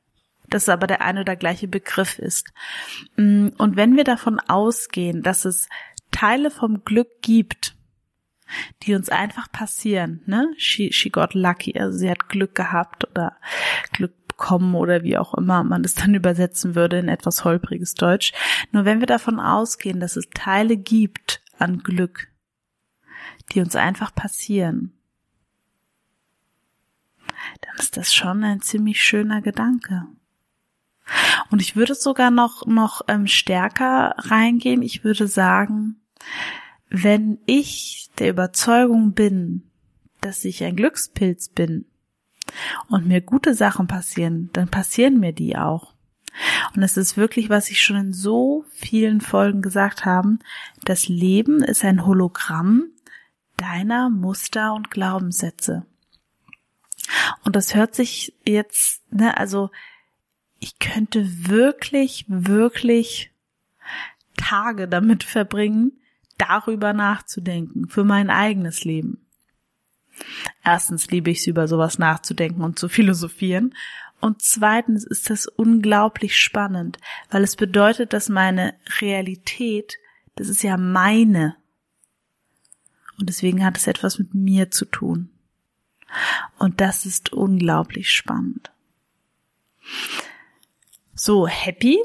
dass 0.51 0.63
es 0.63 0.69
aber 0.69 0.85
der 0.85 1.01
eine 1.01 1.21
oder 1.21 1.35
gleiche 1.35 1.67
Begriff 1.67 2.19
ist. 2.19 2.53
Mm, 3.15 3.49
und 3.57 3.75
wenn 3.75 3.95
wir 3.95 4.03
davon 4.03 4.39
ausgehen, 4.39 5.23
dass 5.23 5.45
es 5.45 5.67
Teile 6.11 6.51
vom 6.51 6.83
Glück 6.83 7.21
gibt, 7.21 7.75
die 8.83 8.93
uns 8.93 9.09
einfach 9.09 9.51
passieren, 9.51 10.21
ne? 10.25 10.53
She, 10.57 10.91
she 10.91 11.09
got 11.09 11.33
lucky, 11.33 11.79
also 11.79 11.97
sie 11.97 12.09
hat 12.09 12.27
Glück 12.29 12.53
gehabt 12.53 13.09
oder 13.09 13.37
Glück 13.93 14.13
kommen 14.35 14.75
oder 14.75 15.03
wie 15.03 15.17
auch 15.17 15.33
immer 15.35 15.63
man 15.63 15.83
es 15.83 15.93
dann 15.93 16.15
übersetzen 16.15 16.75
würde 16.75 16.99
in 16.99 17.07
etwas 17.07 17.45
holpriges 17.45 17.93
Deutsch. 17.93 18.33
Nur 18.71 18.85
wenn 18.85 18.99
wir 18.99 19.07
davon 19.07 19.39
ausgehen, 19.39 19.99
dass 19.99 20.15
es 20.15 20.29
Teile 20.33 20.77
gibt 20.77 21.41
an 21.57 21.79
Glück, 21.79 22.27
die 23.51 23.61
uns 23.61 23.75
einfach 23.75 24.13
passieren, 24.13 24.97
dann 27.61 27.75
ist 27.77 27.97
das 27.97 28.13
schon 28.13 28.43
ein 28.43 28.61
ziemlich 28.61 29.01
schöner 29.01 29.41
Gedanke. 29.41 30.07
Und 31.49 31.61
ich 31.61 31.75
würde 31.75 31.95
sogar 31.95 32.31
noch, 32.31 32.65
noch 32.65 33.01
ähm, 33.07 33.27
stärker 33.27 34.15
reingehen. 34.17 34.81
Ich 34.81 35.03
würde 35.03 35.27
sagen, 35.27 36.01
wenn 36.89 37.39
ich 37.45 38.09
der 38.19 38.29
Überzeugung 38.29 39.13
bin, 39.13 39.63
dass 40.21 40.45
ich 40.45 40.63
ein 40.63 40.75
Glückspilz 40.75 41.49
bin, 41.49 41.85
und 42.87 43.07
mir 43.07 43.21
gute 43.21 43.53
Sachen 43.53 43.87
passieren, 43.87 44.49
dann 44.53 44.69
passieren 44.69 45.19
mir 45.19 45.33
die 45.33 45.57
auch. 45.57 45.93
Und 46.75 46.83
es 46.83 46.97
ist 46.97 47.17
wirklich, 47.17 47.49
was 47.49 47.69
ich 47.69 47.81
schon 47.81 47.97
in 47.97 48.13
so 48.13 48.65
vielen 48.69 49.21
Folgen 49.21 49.61
gesagt 49.61 50.05
habe, 50.05 50.37
das 50.85 51.07
Leben 51.07 51.63
ist 51.63 51.83
ein 51.83 52.05
Hologramm 52.05 52.85
deiner 53.57 54.09
Muster 54.09 54.73
und 54.73 54.91
Glaubenssätze. 54.91 55.85
Und 57.43 57.55
das 57.55 57.75
hört 57.75 57.95
sich 57.95 58.33
jetzt, 58.45 59.01
ne, 59.11 59.37
also 59.37 59.69
ich 60.61 60.77
könnte 60.77 61.49
wirklich, 61.49 62.25
wirklich 62.27 63.31
Tage 64.37 64.87
damit 64.87 65.23
verbringen, 65.23 65.99
darüber 66.37 66.93
nachzudenken, 66.93 67.89
für 67.89 68.03
mein 68.03 68.29
eigenes 68.29 68.83
Leben. 68.83 69.25
Erstens 70.63 71.09
liebe 71.09 71.31
ich 71.31 71.39
es, 71.39 71.47
über 71.47 71.67
sowas 71.67 71.97
nachzudenken 71.97 72.61
und 72.61 72.77
zu 72.77 72.89
philosophieren. 72.89 73.75
Und 74.19 74.43
zweitens 74.43 75.03
ist 75.03 75.31
das 75.31 75.47
unglaublich 75.47 76.37
spannend, 76.37 76.99
weil 77.31 77.43
es 77.43 77.55
bedeutet, 77.55 78.13
dass 78.13 78.29
meine 78.29 78.75
Realität, 78.99 79.97
das 80.35 80.47
ist 80.47 80.61
ja 80.61 80.77
meine. 80.77 81.55
Und 83.17 83.29
deswegen 83.29 83.65
hat 83.65 83.77
es 83.77 83.87
etwas 83.87 84.19
mit 84.19 84.35
mir 84.35 84.69
zu 84.69 84.85
tun. 84.85 85.31
Und 86.59 86.81
das 86.81 87.07
ist 87.07 87.33
unglaublich 87.33 88.11
spannend. 88.11 88.71
So, 91.23 91.45
happy, 91.45 91.99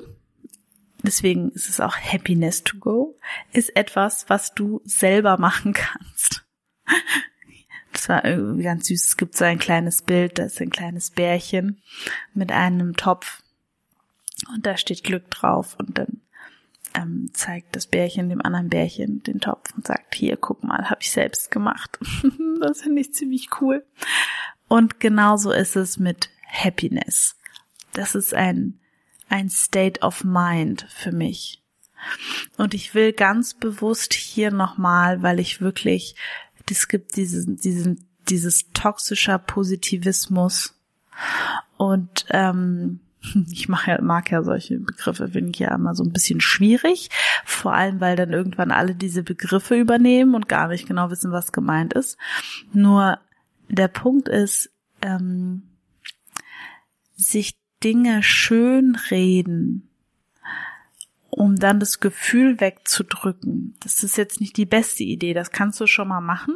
deswegen 1.03 1.51
ist 1.53 1.71
es 1.71 1.81
auch 1.81 1.97
Happiness 1.97 2.65
to 2.65 2.77
go, 2.77 3.17
ist 3.51 3.75
etwas, 3.75 4.29
was 4.29 4.53
du 4.53 4.83
selber 4.85 5.39
machen 5.39 5.73
kannst. 5.73 6.45
Das 7.93 8.11
war 8.11 8.27
irgendwie 8.27 8.63
ganz 8.63 8.89
süß. 8.89 9.05
Es 9.07 9.17
gibt 9.17 9.35
so 9.35 9.47
ein 9.47 9.59
kleines 9.59 10.03
Bild, 10.03 10.39
da 10.39 10.45
ist 10.45 10.61
ein 10.61 10.69
kleines 10.69 11.09
Bärchen 11.09 11.81
mit 12.35 12.53
einem 12.53 12.95
Topf 12.95 13.43
und 14.53 14.67
da 14.67 14.77
steht 14.77 15.03
Glück 15.03 15.31
drauf 15.31 15.77
und 15.79 15.97
dann 15.97 16.21
ähm, 16.93 17.31
zeigt 17.33 17.75
das 17.75 17.87
Bärchen 17.87 18.29
dem 18.29 18.43
anderen 18.43 18.69
Bärchen 18.69 19.23
den 19.23 19.41
Topf 19.41 19.75
und 19.75 19.87
sagt, 19.87 20.15
hier, 20.15 20.37
guck 20.37 20.63
mal, 20.63 20.91
habe 20.91 21.01
ich 21.01 21.11
selbst 21.11 21.51
gemacht. 21.51 21.99
das 22.61 22.83
finde 22.83 23.01
ich 23.01 23.15
ziemlich 23.15 23.49
cool. 23.63 23.87
Und 24.69 25.01
genauso 25.01 25.51
ist 25.51 25.75
es 25.75 25.99
mit 25.99 26.29
Happiness. 26.47 27.37
Das 27.95 28.15
ist 28.15 28.35
ein, 28.35 28.79
ein 29.29 29.51
State 29.51 30.01
of 30.01 30.25
Mind 30.25 30.87
für 30.89 31.13
mich. 31.13 31.63
Und 32.57 32.75
ich 32.75 32.95
will 32.95 33.13
ganz 33.13 33.55
bewusst 33.55 34.13
hier 34.13 34.51
nochmal, 34.51 35.23
weil 35.23 35.41
ich 35.41 35.61
wirklich 35.61 36.15
es 36.71 36.89
gibt 36.89 37.17
diesen, 37.17 37.57
diesen, 37.57 38.07
dieses 38.29 38.73
toxischer 38.73 39.39
Positivismus 39.39 40.75
und 41.77 42.27
ähm, 42.31 43.01
ich 43.51 43.69
mache 43.69 43.93
ja, 43.93 44.03
mag 44.03 44.31
ja 44.31 44.43
solche 44.43 44.79
Begriffe, 44.79 45.29
finde 45.29 45.51
ich 45.51 45.59
ja 45.59 45.75
immer 45.75 45.95
so 45.95 46.05
ein 46.05 46.13
bisschen 46.13 46.41
schwierig. 46.41 47.11
Vor 47.45 47.73
allem, 47.73 48.01
weil 48.01 48.17
dann 48.17 48.33
irgendwann 48.33 48.71
alle 48.71 48.95
diese 48.95 49.23
Begriffe 49.23 49.77
übernehmen 49.77 50.35
und 50.35 50.49
gar 50.49 50.69
nicht 50.69 50.87
genau 50.87 51.11
wissen, 51.11 51.33
was 51.33 51.53
gemeint 51.53 51.95
ist. 51.95 52.19
Nur 52.73 53.19
der 53.69 53.89
Punkt 53.89 54.29
ist, 54.29 54.71
ähm, 55.03 55.63
sich 57.17 57.57
Dinge 57.87 58.23
schön 58.25 58.97
reden 59.11 59.89
um 61.37 61.57
dann 61.57 61.79
das 61.79 62.01
Gefühl 62.01 62.61
wegzudrücken. 62.61 63.75
Das 63.81 64.03
ist 64.03 64.17
jetzt 64.17 64.41
nicht 64.41 64.57
die 64.57 64.65
beste 64.65 65.05
Idee, 65.05 65.35
das 65.35 65.51
kannst 65.51 65.79
du 65.79 65.87
schon 65.87 66.09
mal 66.09 66.23
machen. 66.23 66.55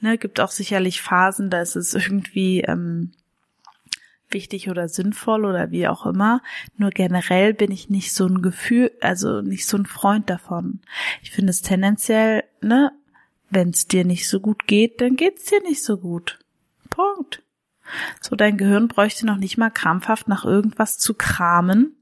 Ne, 0.00 0.18
gibt 0.18 0.38
auch 0.38 0.52
sicherlich 0.52 1.02
Phasen, 1.02 1.50
da 1.50 1.60
ist 1.60 1.74
es 1.74 1.94
irgendwie 1.94 2.60
ähm, 2.60 3.10
wichtig 4.30 4.70
oder 4.70 4.88
sinnvoll 4.88 5.44
oder 5.44 5.72
wie 5.72 5.88
auch 5.88 6.06
immer. 6.06 6.42
Nur 6.76 6.90
generell 6.90 7.54
bin 7.54 7.72
ich 7.72 7.90
nicht 7.90 8.12
so 8.12 8.26
ein 8.26 8.40
Gefühl, 8.40 8.92
also 9.00 9.40
nicht 9.40 9.66
so 9.66 9.76
ein 9.76 9.86
Freund 9.86 10.30
davon. 10.30 10.80
Ich 11.22 11.32
finde 11.32 11.50
es 11.50 11.62
tendenziell, 11.62 12.44
ne, 12.60 12.92
wenn 13.50 13.70
es 13.70 13.88
dir 13.88 14.04
nicht 14.04 14.28
so 14.28 14.38
gut 14.38 14.68
geht, 14.68 15.00
dann 15.00 15.16
geht's 15.16 15.46
dir 15.46 15.60
nicht 15.62 15.82
so 15.82 15.98
gut. 15.98 16.38
Punkt. 16.88 17.43
So, 18.20 18.36
dein 18.36 18.56
Gehirn 18.56 18.88
bräuchte 18.88 19.26
noch 19.26 19.36
nicht 19.36 19.58
mal 19.58 19.70
krampfhaft 19.70 20.28
nach 20.28 20.44
irgendwas 20.44 20.98
zu 20.98 21.14
kramen, 21.14 21.96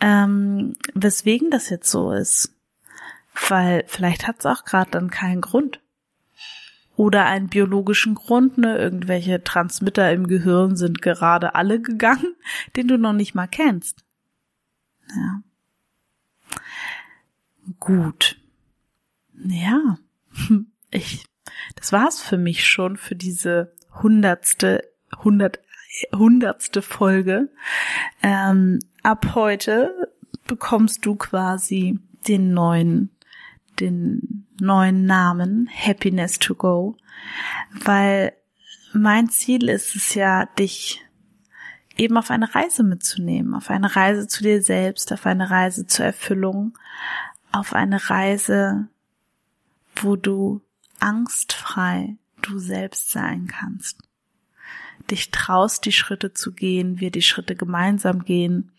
ähm, 0.00 0.74
weswegen 0.94 1.50
das 1.50 1.70
jetzt 1.70 1.90
so 1.90 2.12
ist. 2.12 2.54
Weil 3.48 3.84
vielleicht 3.86 4.26
hat 4.26 4.40
es 4.40 4.46
auch 4.46 4.64
gerade 4.64 4.90
dann 4.90 5.10
keinen 5.10 5.40
Grund. 5.40 5.80
Oder 6.96 7.24
einen 7.24 7.48
biologischen 7.48 8.14
Grund, 8.14 8.58
ne? 8.58 8.76
Irgendwelche 8.76 9.42
Transmitter 9.42 10.12
im 10.12 10.28
Gehirn 10.28 10.76
sind 10.76 11.00
gerade 11.00 11.54
alle 11.54 11.80
gegangen, 11.80 12.34
den 12.76 12.88
du 12.88 12.98
noch 12.98 13.14
nicht 13.14 13.34
mal 13.34 13.46
kennst. 13.46 14.04
Ja. 15.08 15.42
Gut. 17.78 18.36
Ja. 19.34 19.98
Ich, 20.94 21.24
das 21.76 21.90
war's 21.90 22.20
für 22.20 22.36
mich 22.36 22.66
schon 22.66 22.98
für 22.98 23.16
diese 23.16 23.72
hundertste, 24.02 24.91
hundert 25.18 25.60
hundertste 26.14 26.82
Folge. 26.82 27.50
Ähm, 28.22 28.78
ab 29.02 29.34
heute 29.34 30.12
bekommst 30.46 31.04
du 31.06 31.16
quasi 31.16 31.98
den 32.28 32.52
neuen, 32.54 33.10
den 33.80 34.46
neuen 34.60 35.04
Namen 35.04 35.68
Happiness 35.70 36.38
to 36.38 36.54
Go, 36.54 36.96
weil 37.84 38.32
mein 38.92 39.28
Ziel 39.28 39.68
ist 39.68 39.96
es 39.96 40.14
ja, 40.14 40.46
dich 40.46 41.02
eben 41.96 42.16
auf 42.16 42.30
eine 42.30 42.54
Reise 42.54 42.82
mitzunehmen, 42.82 43.54
auf 43.54 43.70
eine 43.70 43.94
Reise 43.94 44.26
zu 44.26 44.42
dir 44.42 44.62
selbst, 44.62 45.12
auf 45.12 45.26
eine 45.26 45.50
Reise 45.50 45.86
zur 45.86 46.06
Erfüllung, 46.06 46.78
auf 47.50 47.74
eine 47.74 48.08
Reise, 48.08 48.88
wo 49.96 50.16
du 50.16 50.62
angstfrei 51.00 52.16
du 52.40 52.58
selbst 52.58 53.10
sein 53.10 53.46
kannst. 53.46 53.98
Dich 55.10 55.30
traust, 55.30 55.84
die 55.84 55.92
Schritte 55.92 56.32
zu 56.32 56.52
gehen, 56.52 57.00
wir 57.00 57.10
die 57.10 57.22
Schritte 57.22 57.56
gemeinsam 57.56 58.24
gehen. 58.24 58.72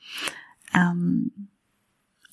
Ähm, 0.73 1.31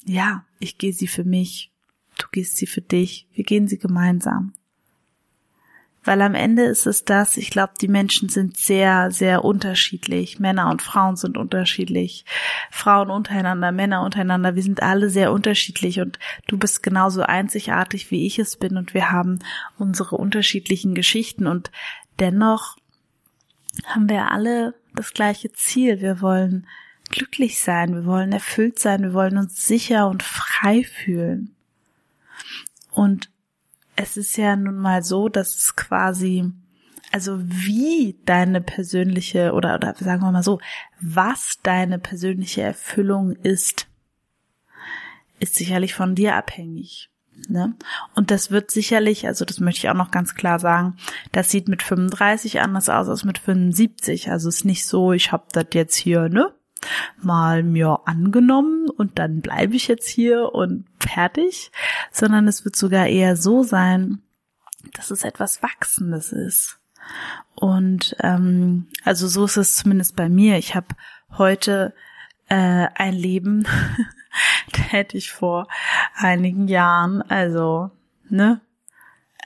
ja, 0.05 0.45
ich 0.59 0.79
gehe 0.79 0.93
sie 0.93 1.09
für 1.09 1.25
mich, 1.25 1.71
du 2.19 2.27
gehst 2.33 2.57
sie 2.57 2.67
für 2.67 2.81
dich, 2.81 3.27
wir 3.33 3.45
gehen 3.45 3.69
sie 3.69 3.79
gemeinsam. 3.79 4.55
Weil 6.03 6.23
am 6.23 6.35
Ende 6.35 6.63
ist 6.63 6.87
es 6.87 7.05
das, 7.05 7.37
ich 7.37 7.51
glaube, 7.51 7.75
die 7.79 7.89
Menschen 7.89 8.31
sind 8.31 8.57
sehr, 8.57 9.11
sehr 9.11 9.45
unterschiedlich. 9.45 10.39
Männer 10.39 10.71
und 10.71 10.81
Frauen 10.81 11.17
sind 11.17 11.37
unterschiedlich. 11.37 12.25
Frauen 12.71 13.11
untereinander, 13.11 13.71
Männer 13.71 14.03
untereinander. 14.03 14.55
Wir 14.55 14.63
sind 14.63 14.83
alle 14.83 15.11
sehr 15.11 15.31
unterschiedlich 15.31 16.01
und 16.01 16.19
du 16.49 16.57
bist 16.57 16.83
genauso 16.83 17.23
einzigartig, 17.23 18.11
wie 18.11 18.27
ich 18.27 18.39
es 18.39 18.57
bin 18.57 18.79
und 18.79 18.95
wir 18.95 19.13
haben 19.13 19.41
unsere 19.79 20.17
unterschiedlichen 20.17 20.95
Geschichten 20.95 21.47
und 21.47 21.71
dennoch 22.19 22.77
haben 23.85 24.09
wir 24.09 24.31
alle 24.31 24.75
das 24.95 25.13
gleiche 25.13 25.53
Ziel. 25.53 26.01
Wir 26.01 26.21
wollen 26.21 26.67
glücklich 27.11 27.61
sein, 27.61 27.95
wir 27.95 28.07
wollen 28.07 28.33
erfüllt 28.33 28.79
sein, 28.79 29.03
wir 29.03 29.15
wollen 29.15 29.37
uns 29.37 29.67
sicher 29.67 30.09
und 30.09 30.23
frei 30.23 30.85
fühlen. 30.85 31.55
Und 32.93 33.31
es 33.97 34.17
ist 34.17 34.37
ja 34.37 34.57
nun 34.57 34.77
mal 34.77 35.03
so, 35.03 35.29
dass 35.29 35.57
es 35.57 35.77
quasi, 35.77 36.51
also 37.13 37.39
wie 37.41 38.19
deine 38.25 38.61
persönliche 38.61 39.53
oder, 39.53 39.75
oder 39.75 39.95
sagen 39.95 40.23
wir 40.23 40.33
mal 40.33 40.43
so, 40.43 40.61
was 41.01 41.59
deine 41.63 41.99
persönliche 41.99 42.63
Erfüllung 42.63 43.33
ist, 43.33 43.89
ist 45.39 45.55
sicherlich 45.55 45.95
von 45.95 46.15
dir 46.15 46.37
abhängig. 46.37 47.11
Ne? 47.49 47.75
Und 48.15 48.31
das 48.31 48.51
wird 48.51 48.71
sicherlich, 48.71 49.27
also 49.27 49.45
das 49.45 49.61
möchte 49.61 49.79
ich 49.81 49.91
auch 49.91 49.95
noch 49.95 50.11
ganz 50.11 50.35
klar 50.35 50.59
sagen, 50.59 50.97
das 51.33 51.51
sieht 51.51 51.69
mit 51.69 51.83
35 51.83 52.61
anders 52.61 52.89
aus 52.89 53.09
als 53.09 53.25
mit 53.25 53.39
75. 53.39 54.31
Also 54.31 54.49
es 54.49 54.57
ist 54.57 54.65
nicht 54.65 54.87
so, 54.87 55.13
ich 55.13 55.33
habe 55.33 55.45
das 55.53 55.67
jetzt 55.73 55.97
hier, 55.97 56.29
ne? 56.29 56.53
mal 57.21 57.63
mir 57.63 58.01
angenommen 58.07 58.89
und 58.89 59.19
dann 59.19 59.41
bleibe 59.41 59.77
ich 59.77 59.89
jetzt 59.89 60.09
hier 60.09 60.55
und 60.55 60.87
fertig, 60.99 61.71
sondern 62.11 62.49
es 62.49 62.65
wird 62.65 62.77
sogar 62.77 63.07
eher 63.07 63.37
so 63.37 63.63
sein, 63.63 64.23
dass 64.95 65.11
es 65.11 65.25
etwas 65.25 65.63
Wachsendes 65.63 66.33
ist. 66.33 66.79
Und 67.55 68.17
ähm, 68.21 68.87
also 69.05 69.29
so 69.29 69.45
ist 69.45 69.57
es 69.57 69.77
zumindest 69.77 70.17
bei 70.17 70.29
mir. 70.29 70.57
Ich 70.59 70.75
habe 70.75 70.89
heute 71.37 71.95
äh, 72.49 72.89
ein 72.95 73.15
Leben, 73.15 73.67
hätte 74.91 75.17
ich 75.17 75.31
vor 75.31 75.69
einigen 76.15 76.69
Jahren, 76.69 77.23
also, 77.23 77.91
ne, 78.29 78.61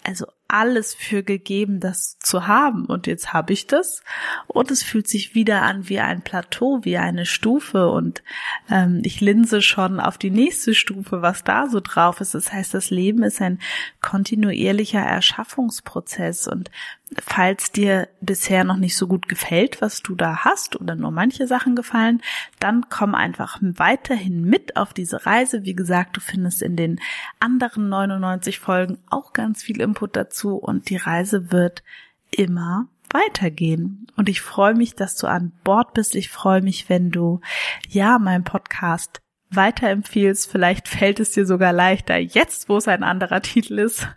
also 0.05 0.26
alles 0.47 0.95
für 0.95 1.23
gegeben, 1.23 1.81
das 1.81 2.19
zu 2.21 2.47
haben. 2.47 2.85
Und 2.87 3.07
jetzt 3.07 3.33
habe 3.33 3.53
ich 3.53 3.67
das. 3.67 4.03
Und 4.47 4.71
es 4.71 4.83
fühlt 4.83 5.09
sich 5.09 5.35
wieder 5.35 5.62
an 5.62 5.88
wie 5.88 5.99
ein 5.99 6.23
Plateau, 6.23 6.81
wie 6.83 6.99
eine 6.99 7.26
Stufe. 7.26 7.88
Und 7.88 8.23
ähm, 8.71 9.00
ich 9.03 9.21
linse 9.21 9.62
schon 9.62 9.99
auf 9.99 10.17
die 10.17 10.31
nächste 10.31 10.75
Stufe, 10.75 11.23
was 11.23 11.43
da 11.43 11.69
so 11.69 11.81
drauf 11.81 12.21
ist. 12.21 12.35
Das 12.35 12.53
heißt, 12.53 12.73
das 12.73 12.91
Leben 12.91 13.25
ist 13.25 13.41
ein 13.41 13.59
kontinuierlicher 14.00 15.00
Erschaffungsprozess. 15.00 16.47
Und 16.47 16.71
falls 17.20 17.70
dir 17.70 18.08
bisher 18.20 18.64
noch 18.64 18.76
nicht 18.76 18.96
so 18.96 19.06
gut 19.06 19.28
gefällt, 19.28 19.80
was 19.80 20.02
du 20.02 20.14
da 20.14 20.44
hast 20.44 20.80
oder 20.80 20.94
nur 20.94 21.11
manche 21.11 21.46
Sachen 21.46 21.76
gefallen, 21.76 22.22
dann 22.61 22.87
komm 22.88 23.14
einfach 23.14 23.59
weiterhin 23.61 24.44
mit 24.44 24.76
auf 24.76 24.92
diese 24.92 25.26
Reise. 25.26 25.64
Wie 25.64 25.74
gesagt, 25.74 26.16
du 26.16 26.20
findest 26.20 26.62
in 26.62 26.76
den 26.76 27.00
anderen 27.40 27.88
99 27.88 28.59
Folgen 28.59 28.98
auch 29.11 29.33
ganz 29.33 29.62
viel 29.62 29.81
Input 29.81 30.16
dazu 30.16 30.57
und 30.57 30.90
die 30.90 30.96
Reise 30.96 31.52
wird 31.52 31.83
immer 32.31 32.88
weitergehen. 33.11 34.07
Und 34.16 34.29
ich 34.29 34.40
freue 34.40 34.74
mich, 34.74 34.94
dass 34.94 35.16
du 35.16 35.26
an 35.26 35.52
Bord 35.62 35.94
bist. 35.94 36.16
Ich 36.16 36.31
freue 36.31 36.62
mich, 36.62 36.88
wenn 36.88 37.11
du 37.11 37.40
ja 37.88 38.18
meinen 38.18 38.44
Podcast 38.44 39.20
weiterempfiehlst. 39.50 40.50
Vielleicht 40.50 40.88
fällt 40.88 41.20
es 41.20 41.31
dir 41.31 41.46
sogar 41.46 41.72
leichter, 41.72 42.16
jetzt 42.18 42.68
wo 42.68 42.76
es 42.76 42.88
ein 42.88 43.05
anderer 43.05 43.40
Titel 43.40 43.79
ist. 43.79 44.09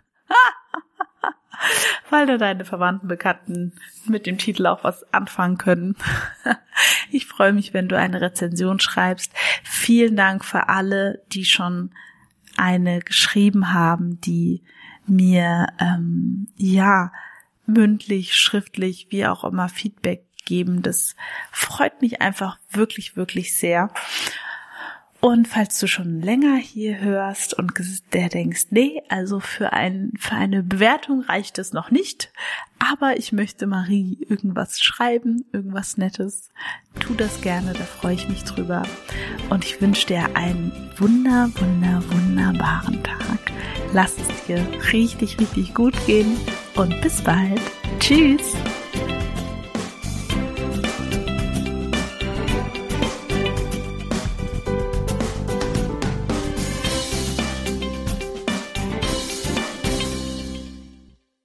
weil 2.10 2.26
da 2.26 2.36
deine 2.36 2.64
Verwandten, 2.64 3.08
Bekannten 3.08 3.72
mit 4.06 4.26
dem 4.26 4.38
Titel 4.38 4.66
auch 4.66 4.84
was 4.84 5.12
anfangen 5.12 5.58
können. 5.58 5.96
Ich 7.10 7.26
freue 7.26 7.52
mich, 7.54 7.74
wenn 7.74 7.88
du 7.88 7.98
eine 7.98 8.20
Rezension 8.20 8.78
schreibst. 8.78 9.32
Vielen 9.64 10.14
Dank 10.14 10.44
für 10.44 10.68
alle, 10.68 11.22
die 11.32 11.44
schon 11.44 11.90
eine 12.56 13.00
geschrieben 13.00 13.72
haben, 13.72 14.20
die 14.20 14.62
mir 15.06 15.68
ähm, 15.80 16.48
ja 16.56 17.12
mündlich, 17.66 18.36
schriftlich, 18.36 19.08
wie 19.10 19.26
auch 19.26 19.44
immer 19.44 19.68
Feedback 19.68 20.24
geben. 20.44 20.82
Das 20.82 21.16
freut 21.50 22.00
mich 22.02 22.20
einfach 22.20 22.58
wirklich, 22.70 23.16
wirklich 23.16 23.56
sehr. 23.56 23.90
Und 25.20 25.48
falls 25.48 25.80
du 25.80 25.88
schon 25.88 26.20
länger 26.20 26.56
hier 26.56 27.00
hörst 27.00 27.52
und 27.54 27.72
der 28.12 28.28
denkst, 28.28 28.66
nee, 28.70 29.02
also 29.08 29.40
für, 29.40 29.72
ein, 29.72 30.12
für 30.16 30.36
eine 30.36 30.62
Bewertung 30.62 31.22
reicht 31.22 31.58
es 31.58 31.72
noch 31.72 31.90
nicht, 31.90 32.32
aber 32.78 33.16
ich 33.18 33.32
möchte 33.32 33.66
Marie 33.66 34.24
irgendwas 34.28 34.78
schreiben, 34.78 35.44
irgendwas 35.52 35.96
Nettes, 35.96 36.50
tu 37.00 37.14
das 37.14 37.40
gerne, 37.40 37.72
da 37.72 37.82
freue 37.84 38.14
ich 38.14 38.28
mich 38.28 38.44
drüber. 38.44 38.84
Und 39.50 39.64
ich 39.64 39.80
wünsche 39.80 40.06
dir 40.06 40.36
einen 40.36 40.70
wunder, 40.96 41.50
wunder, 41.56 42.02
wunderbaren 42.10 43.02
Tag. 43.02 43.18
Lass 43.92 44.16
es 44.18 44.46
dir 44.46 44.64
richtig, 44.92 45.40
richtig 45.40 45.74
gut 45.74 45.94
gehen 46.06 46.36
und 46.76 47.00
bis 47.00 47.22
bald. 47.22 47.60
Tschüss! 47.98 48.54